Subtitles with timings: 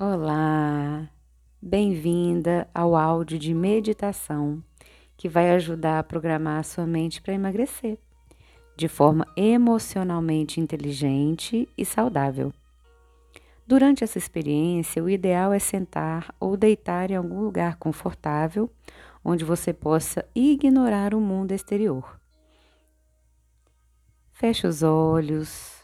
[0.00, 1.10] Olá,
[1.60, 4.62] bem-vinda ao áudio de meditação
[5.16, 7.98] que vai ajudar a programar a sua mente para emagrecer
[8.76, 12.52] de forma emocionalmente inteligente e saudável.
[13.66, 18.70] Durante essa experiência, o ideal é sentar ou deitar em algum lugar confortável
[19.24, 22.20] onde você possa ignorar o mundo exterior.
[24.32, 25.77] Feche os olhos.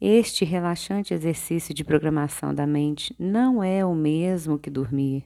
[0.00, 5.24] Este relaxante exercício de programação da mente não é o mesmo que dormir.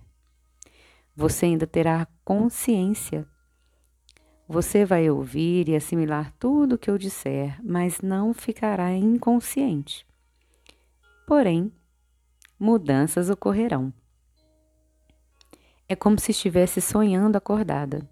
[1.15, 3.27] Você ainda terá consciência.
[4.49, 10.07] Você vai ouvir e assimilar tudo o que eu disser, mas não ficará inconsciente.
[11.27, 11.71] Porém,
[12.59, 13.93] mudanças ocorrerão.
[15.87, 18.09] É como se estivesse sonhando acordada.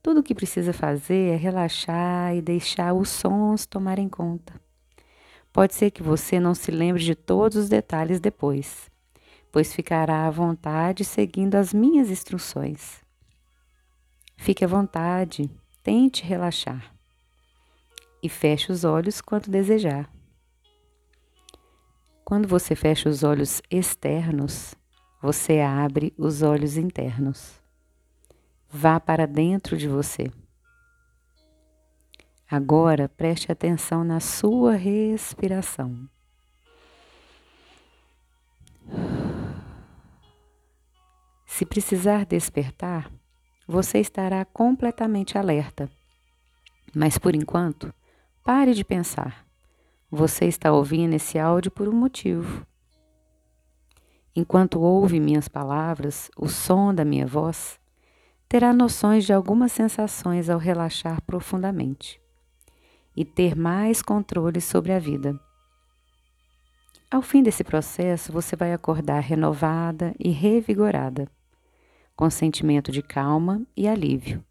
[0.00, 4.65] Tudo o que precisa fazer é relaxar e deixar os sons tomarem conta.
[5.56, 8.90] Pode ser que você não se lembre de todos os detalhes depois,
[9.50, 13.02] pois ficará à vontade seguindo as minhas instruções.
[14.36, 15.50] Fique à vontade,
[15.82, 16.94] tente relaxar
[18.22, 20.12] e feche os olhos quando desejar.
[22.22, 24.74] Quando você fecha os olhos externos,
[25.22, 27.58] você abre os olhos internos.
[28.68, 30.30] Vá para dentro de você.
[32.48, 36.08] Agora preste atenção na sua respiração.
[41.44, 43.10] Se precisar despertar,
[43.66, 45.90] você estará completamente alerta.
[46.94, 47.92] Mas por enquanto,
[48.44, 49.44] pare de pensar.
[50.08, 52.64] Você está ouvindo esse áudio por um motivo.
[54.36, 57.80] Enquanto ouve minhas palavras, o som da minha voz,
[58.48, 62.24] terá noções de algumas sensações ao relaxar profundamente
[63.16, 65.38] e ter mais controle sobre a vida.
[67.10, 71.30] Ao fim desse processo, você vai acordar renovada e revigorada,
[72.14, 74.44] com sentimento de calma e alívio.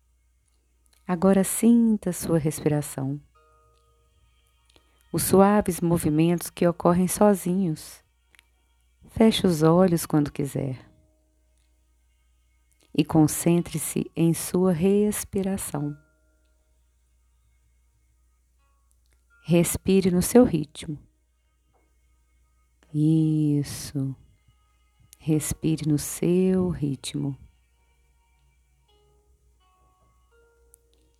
[1.07, 3.19] Agora sinta sua respiração
[5.15, 8.03] os suaves movimentos que ocorrem sozinhos.
[9.07, 10.77] Feche os olhos quando quiser
[12.93, 15.95] e concentre-se em sua respiração.
[19.47, 20.97] Respire no seu ritmo.
[22.91, 24.15] Isso.
[25.19, 27.37] Respire no seu ritmo.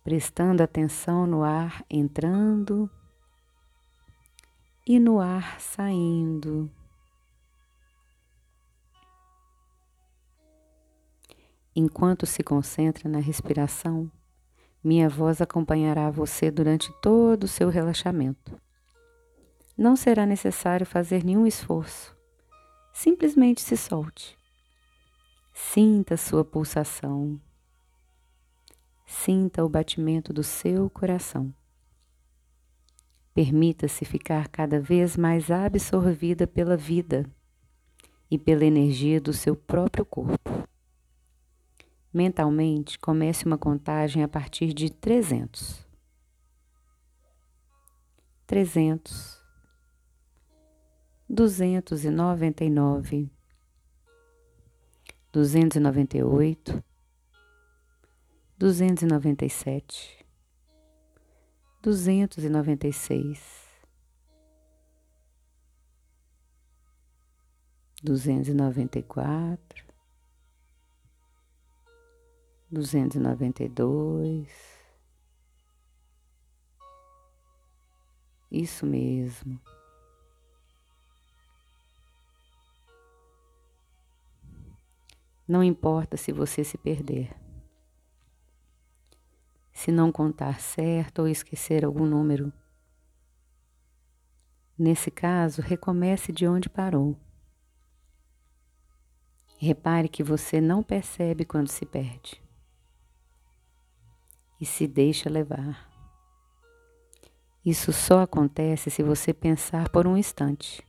[0.02, 2.90] Prestando atenção no ar entrando
[4.84, 6.68] e no ar saindo.
[11.76, 14.10] Enquanto se concentra na respiração,
[14.82, 18.60] minha voz acompanhará você durante todo o seu relaxamento.
[19.76, 22.16] Não será necessário fazer nenhum esforço.
[22.92, 24.38] Simplesmente se solte.
[25.52, 27.40] Sinta sua pulsação.
[29.06, 31.54] Sinta o batimento do seu coração.
[33.34, 37.28] Permita-se ficar cada vez mais absorvida pela vida
[38.30, 40.66] e pela energia do seu próprio corpo.
[42.16, 45.86] Mentalmente, comece uma contagem a partir de 300.
[48.46, 49.44] 300,
[51.28, 53.30] 299,
[55.30, 56.82] 298,
[58.56, 60.26] 297
[61.82, 63.68] duzentos e noventa e seis,
[72.70, 74.76] duzentos e e noventa dois.
[78.50, 79.60] Isso mesmo.
[85.46, 87.34] Não importa se você se perder
[89.76, 92.50] se não contar certo ou esquecer algum número.
[94.76, 97.14] Nesse caso, recomece de onde parou.
[99.58, 102.45] Repare que você não percebe quando se perde
[104.60, 105.90] e se deixa levar.
[107.64, 110.84] Isso só acontece se você pensar por um instante,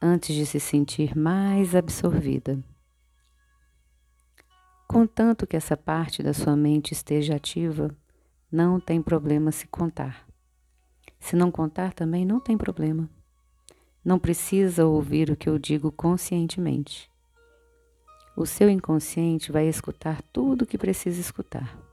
[0.00, 2.62] antes de se sentir mais absorvida.
[4.86, 7.96] Contanto que essa parte da sua mente esteja ativa,
[8.50, 10.26] não tem problema se contar.
[11.18, 13.08] Se não contar, também não tem problema.
[14.04, 17.10] Não precisa ouvir o que eu digo conscientemente.
[18.36, 21.91] O seu inconsciente vai escutar tudo o que precisa escutar.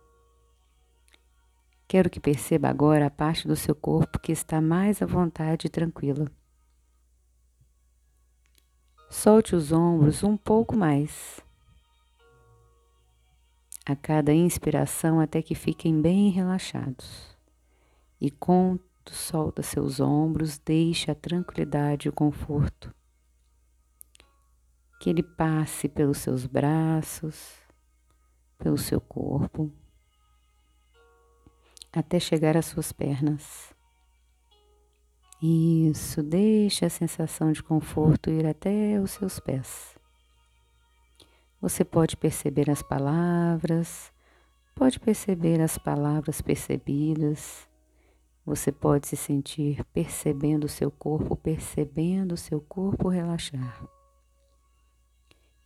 [1.89, 5.69] Quero que perceba agora a parte do seu corpo que está mais à vontade e
[5.71, 6.31] tranquila.
[9.09, 11.39] Solte os ombros um pouco mais.
[13.87, 17.35] A cada inspiração, até que fiquem bem relaxados.
[18.21, 22.93] E quando solta seus ombros, deixe a tranquilidade e o conforto.
[25.01, 27.55] Que ele passe pelos seus braços,
[28.59, 29.73] pelo seu corpo,
[31.91, 33.73] até chegar às suas pernas.
[35.41, 39.97] Isso, deixe a sensação de conforto ir até os seus pés.
[41.61, 44.11] Você pode perceber as palavras,
[44.75, 47.67] pode perceber as palavras percebidas.
[48.45, 53.85] Você pode se sentir percebendo o seu corpo, percebendo o seu corpo relaxar.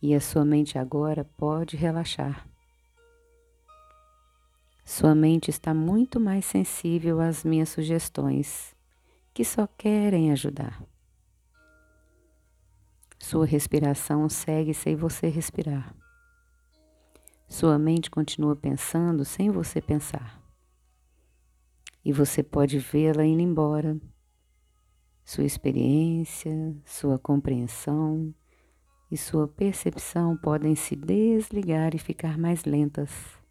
[0.00, 2.46] E a sua mente agora pode relaxar.
[4.84, 8.76] Sua mente está muito mais sensível às minhas sugestões
[9.32, 10.84] que só querem ajudar.
[13.18, 15.96] Sua respiração segue sem você respirar.
[17.48, 20.42] Sua mente continua pensando sem você pensar.
[22.04, 23.98] E você pode vê-la indo embora.
[25.24, 28.34] Sua experiência, sua compreensão
[29.10, 33.43] e sua percepção podem se desligar e ficar mais lentas.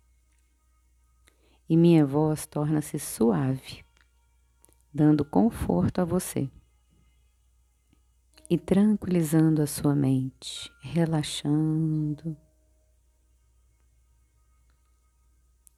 [1.69, 3.83] E minha voz torna-se suave
[4.94, 6.50] dando conforto a você
[8.50, 12.38] e tranquilizando a sua mente, relaxando,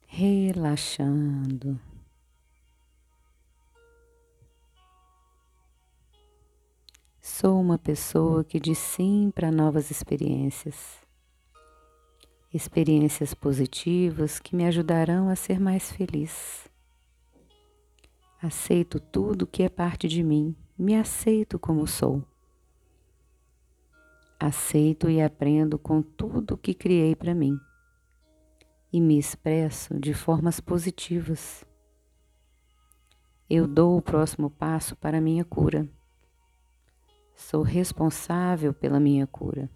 [0.06, 1.80] relaxando.
[7.18, 11.05] Sou uma pessoa que diz sim para novas experiências.
[12.56, 16.66] Experiências positivas que me ajudarão a ser mais feliz.
[18.42, 22.24] Aceito tudo que é parte de mim, me aceito como sou.
[24.40, 27.60] Aceito e aprendo com tudo que criei para mim
[28.90, 31.62] e me expresso de formas positivas.
[33.50, 35.86] Eu dou o próximo passo para a minha cura.
[37.34, 39.68] Sou responsável pela minha cura.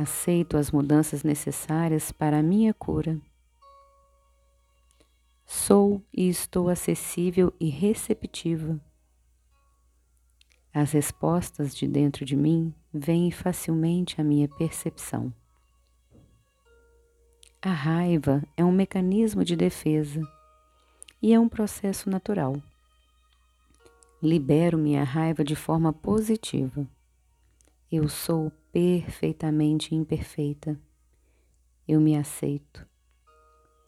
[0.00, 3.20] Aceito as mudanças necessárias para a minha cura.
[5.44, 8.80] Sou e estou acessível e receptiva.
[10.72, 15.34] As respostas de dentro de mim vêm facilmente à minha percepção.
[17.60, 20.22] A raiva é um mecanismo de defesa
[21.20, 22.54] e é um processo natural.
[24.22, 26.86] Libero minha raiva de forma positiva.
[27.90, 30.78] Eu sou perfeitamente imperfeita.
[31.86, 32.86] Eu me aceito.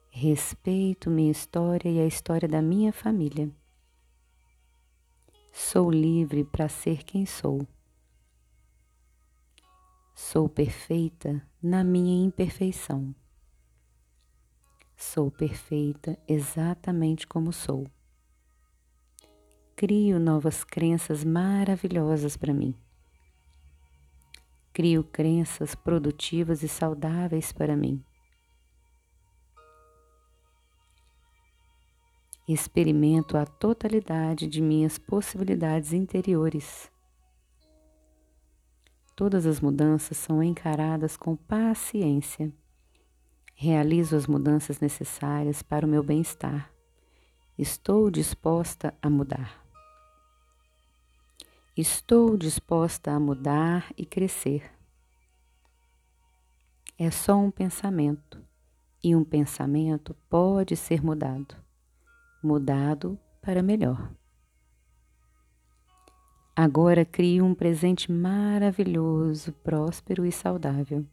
[0.08, 3.50] Respeito minha história e a história da minha família.
[5.52, 7.66] Sou livre para ser quem sou.
[10.14, 13.14] Sou perfeita na minha imperfeição.
[14.96, 17.86] Sou perfeita exatamente como sou.
[19.74, 22.74] Crio novas crenças maravilhosas para mim.
[24.72, 28.02] Crio crenças produtivas e saudáveis para mim.
[32.52, 36.90] experimento a totalidade de minhas possibilidades interiores.
[39.14, 42.52] Todas as mudanças são encaradas com paciência.
[43.54, 46.72] Realizo as mudanças necessárias para o meu bem-estar.
[47.58, 49.69] Estou disposta a mudar.
[51.76, 54.70] Estou disposta a mudar e crescer.
[56.98, 58.42] É só um pensamento,
[59.02, 61.56] e um pensamento pode ser mudado
[62.42, 64.10] mudado para melhor.
[66.56, 71.06] Agora crie um presente maravilhoso, próspero e saudável.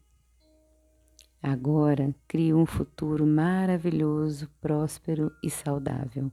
[1.42, 6.32] Agora crie um futuro maravilhoso, próspero e saudável.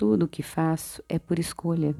[0.00, 1.94] Tudo o que faço é por escolha.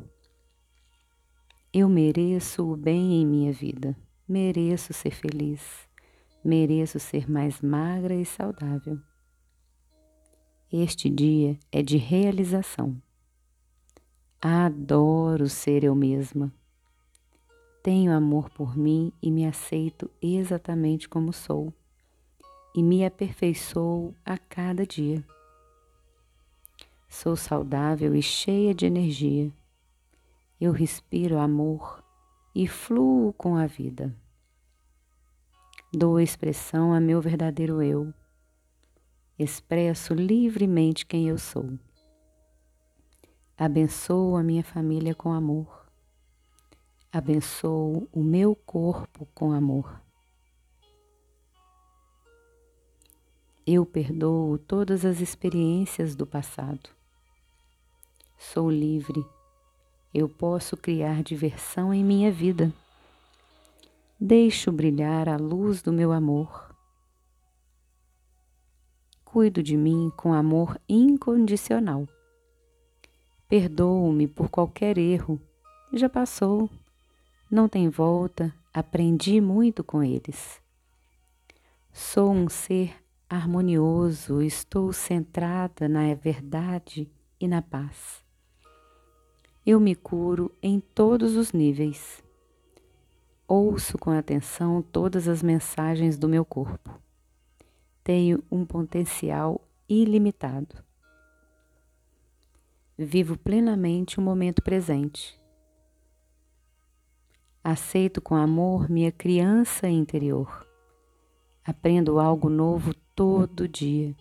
[1.71, 3.95] Eu mereço o bem em minha vida,
[4.27, 5.87] mereço ser feliz,
[6.43, 8.99] mereço ser mais magra e saudável.
[10.73, 12.97] Este dia é de realização.
[14.41, 16.51] Adoro ser eu mesma.
[17.83, 21.71] Tenho amor por mim e me aceito exatamente como sou,
[22.75, 25.23] e me aperfeiçoo a cada dia.
[27.11, 29.53] Sou saudável e cheia de energia.
[30.59, 32.03] Eu respiro amor
[32.55, 34.17] e fluo com a vida.
[35.93, 38.15] Dou expressão a meu verdadeiro eu
[39.43, 41.79] expresso livremente quem eu sou.
[43.57, 45.87] Abençoo a minha família com amor.
[47.11, 50.01] Abençoo o meu corpo com amor.
[53.67, 57.00] Eu perdoo todas as experiências do passado.
[58.43, 59.25] Sou livre.
[60.15, 62.73] Eu posso criar diversão em minha vida.
[64.19, 66.75] Deixo brilhar a luz do meu amor.
[69.27, 72.09] Cuido de mim com amor incondicional.
[73.47, 75.39] Perdoo-me por qualquer erro.
[75.93, 76.69] Já passou.
[77.51, 78.53] Não tem volta.
[78.73, 80.61] Aprendi muito com eles.
[81.93, 82.97] Sou um ser
[83.29, 88.30] harmonioso, estou centrada na verdade e na paz.
[89.67, 92.23] Eu me curo em todos os níveis.
[93.47, 96.99] Ouço com atenção todas as mensagens do meu corpo.
[98.03, 100.83] Tenho um potencial ilimitado.
[102.97, 105.39] Vivo plenamente o momento presente.
[107.63, 110.67] Aceito com amor minha criança interior.
[111.63, 114.17] Aprendo algo novo todo dia.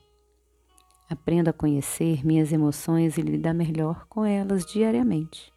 [1.09, 5.51] Aprendo a conhecer minhas emoções e lidar melhor com elas diariamente.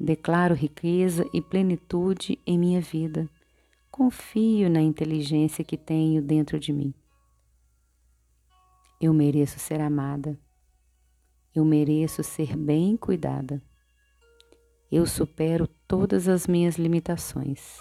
[0.00, 3.28] Declaro riqueza e plenitude em minha vida.
[3.90, 6.94] Confio na inteligência que tenho dentro de mim.
[8.98, 10.38] Eu mereço ser amada.
[11.54, 13.60] Eu mereço ser bem cuidada.
[14.90, 17.76] Eu supero todas as minhas limitações.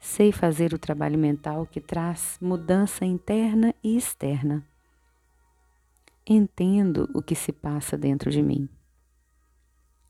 [0.00, 4.64] Sei fazer o trabalho mental que traz mudança interna e externa.
[6.30, 8.68] Entendo o que se passa dentro de mim.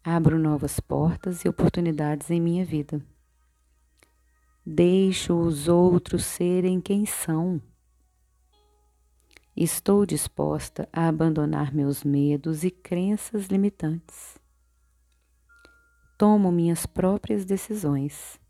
[0.02, 3.00] Abro novas portas e oportunidades em minha vida.
[4.66, 7.62] Deixo os outros serem quem são.
[9.56, 14.36] Estou disposta a abandonar meus medos e crenças limitantes.
[16.18, 18.40] Tomo minhas próprias decisões.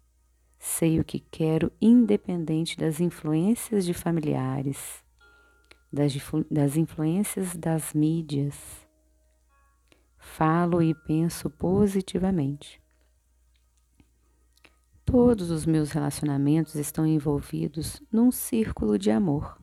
[0.59, 5.07] Sei o que quero, independente das influências de familiares,
[5.93, 6.13] das,
[6.51, 8.87] das influências das mídias.
[10.19, 12.81] Falo e penso positivamente.
[15.05, 19.59] Todos os meus relacionamentos estão envolvidos num círculo de amor.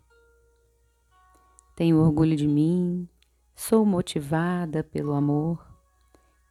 [1.75, 3.07] Tenho orgulho de mim,
[3.53, 5.63] sou motivada pelo amor,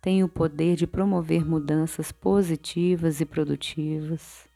[0.00, 4.46] tenho o poder de promover mudanças positivas e produtivas.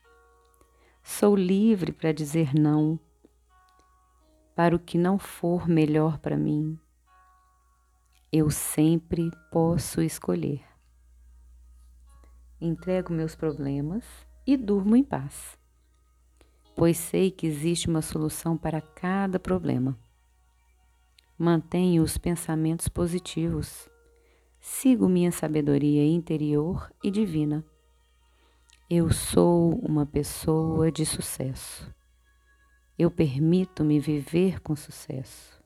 [1.02, 3.00] Sou livre para dizer não
[4.58, 6.76] para o que não for melhor para mim.
[8.32, 10.64] Eu sempre posso escolher.
[12.60, 14.02] Entrego meus problemas
[14.44, 15.56] e durmo em paz,
[16.74, 19.96] pois sei que existe uma solução para cada problema.
[21.38, 23.88] Mantenho os pensamentos positivos,
[24.58, 27.64] sigo minha sabedoria interior e divina.
[28.90, 31.96] Eu sou uma pessoa de sucesso.
[32.98, 35.62] Eu permito-me viver com sucesso.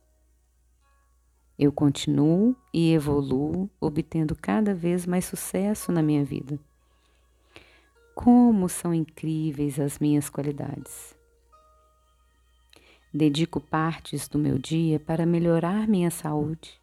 [1.58, 6.60] Eu continuo e evoluo, obtendo cada vez mais sucesso na minha vida.
[8.14, 11.16] Como são incríveis as minhas qualidades.
[13.14, 16.78] Dedico partes do meu dia para melhorar minha saúde.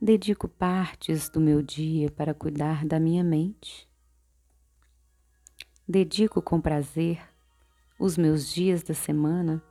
[0.00, 3.88] Dedico partes do meu dia para cuidar da minha mente.
[5.88, 7.31] Dedico com prazer
[7.98, 9.62] os meus dias da semana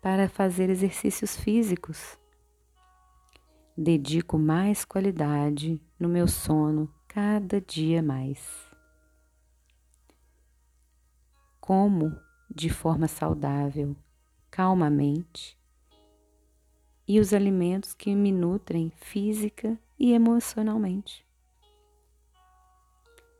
[0.00, 2.18] para fazer exercícios físicos.
[3.76, 8.74] Dedico mais qualidade no meu sono cada dia mais
[11.66, 12.14] como
[12.54, 13.96] de forma saudável,
[14.50, 15.58] calmamente,
[17.08, 21.26] e os alimentos que me nutrem física e emocionalmente.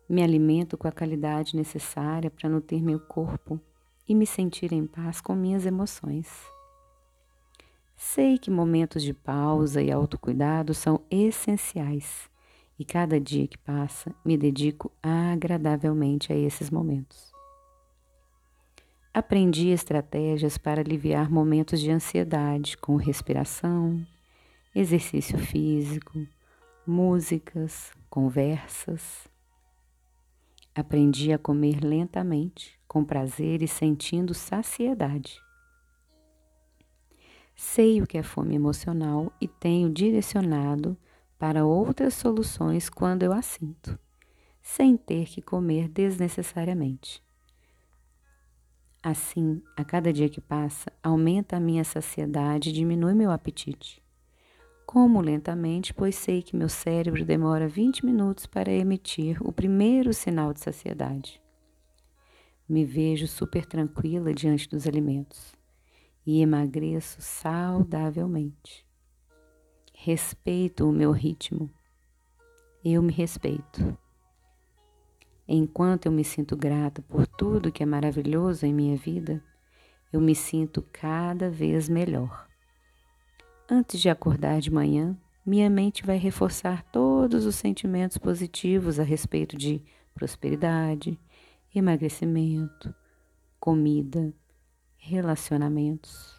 [0.09, 3.61] Me alimento com a qualidade necessária para nutrir meu corpo
[4.08, 6.28] e me sentir em paz com minhas emoções.
[7.96, 12.28] Sei que momentos de pausa e autocuidado são essenciais
[12.78, 17.32] e cada dia que passa me dedico agradavelmente a esses momentos.
[19.12, 24.04] Aprendi estratégias para aliviar momentos de ansiedade com respiração,
[24.75, 26.26] exercício físico,
[26.84, 29.32] músicas, conversas.
[30.75, 35.40] Aprendi a comer lentamente, com prazer e sentindo saciedade.
[37.54, 40.99] Sei o que é fome emocional e tenho direcionado
[41.38, 43.97] para outras soluções quando eu a sinto,
[44.61, 47.23] sem ter que comer desnecessariamente.
[49.00, 54.03] Assim, a cada dia que passa, aumenta a minha saciedade e diminui meu apetite.
[54.95, 60.53] Como lentamente, pois sei que meu cérebro demora 20 minutos para emitir o primeiro sinal
[60.53, 61.43] de saciedade.
[62.69, 65.53] Me vejo super tranquila diante dos alimentos
[66.25, 68.87] e emagreço saudavelmente.
[69.93, 71.69] Respeito o meu ritmo.
[72.85, 73.99] Eu me respeito.
[75.49, 79.43] Enquanto eu me sinto grata por tudo que é maravilhoso em minha vida,
[80.13, 82.53] eu me sinto cada vez melhor.
[83.68, 89.56] Antes de acordar de manhã, minha mente vai reforçar todos os sentimentos positivos a respeito
[89.56, 91.18] de prosperidade,
[91.75, 92.94] emagrecimento,
[93.59, 94.35] comida,
[94.99, 96.38] relacionamentos,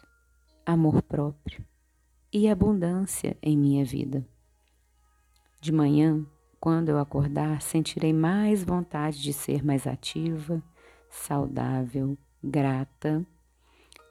[0.64, 1.64] amor próprio
[2.32, 4.24] e abundância em minha vida.
[5.60, 6.24] De manhã,
[6.60, 10.62] quando eu acordar, sentirei mais vontade de ser mais ativa,
[11.10, 13.26] saudável, grata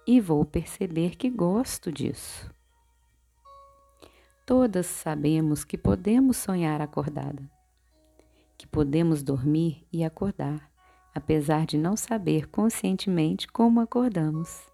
[0.05, 2.53] e vou perceber que gosto disso.
[4.45, 7.41] Todas sabemos que podemos sonhar acordada,
[8.55, 10.69] que podemos dormir e acordar,
[11.15, 14.67] apesar de não saber conscientemente como acordamos.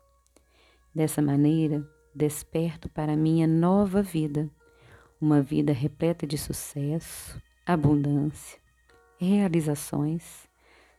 [0.93, 4.49] Dessa maneira, desperto para minha nova vida,
[5.21, 8.59] uma vida repleta de sucesso, abundância,
[9.17, 10.49] realizações,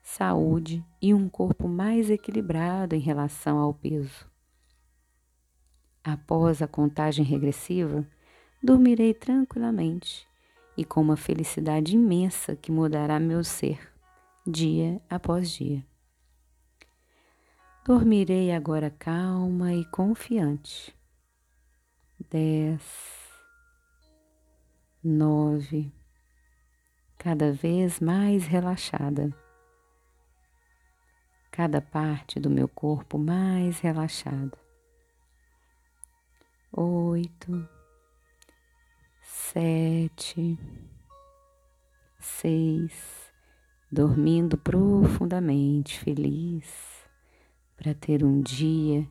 [0.03, 4.27] saúde e um corpo mais equilibrado em relação ao peso.
[6.03, 8.07] Após a contagem regressiva,
[8.63, 10.27] dormirei tranquilamente
[10.77, 13.93] e com uma felicidade imensa que mudará meu ser
[14.47, 15.85] dia após dia.
[17.85, 20.97] Dormirei agora calma e confiante.
[22.31, 22.83] Dez,
[25.03, 25.93] nove,
[27.19, 29.37] cada vez mais relaxada,
[31.51, 34.57] cada parte do meu corpo mais relaxada.
[36.73, 37.69] Oito,
[39.53, 40.59] sete,
[42.19, 43.31] seis,
[43.91, 47.07] dormindo profundamente, feliz
[47.77, 49.07] para ter um dia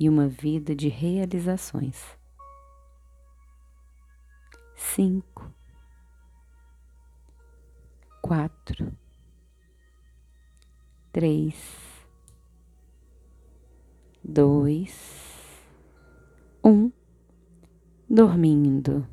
[0.00, 2.02] e uma vida de realizações.
[4.74, 5.52] Cinco,
[8.22, 8.96] quatro,
[11.12, 11.54] três,
[14.24, 15.62] dois,
[16.64, 16.90] um,
[18.08, 19.06] dormindo.